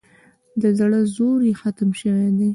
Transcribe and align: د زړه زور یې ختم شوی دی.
د 0.61 0.63
زړه 0.79 0.99
زور 1.15 1.39
یې 1.47 1.53
ختم 1.61 1.89
شوی 1.99 2.27
دی. 2.37 2.49